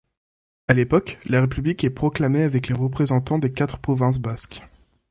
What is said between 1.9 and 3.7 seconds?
proclamée avec les représentants des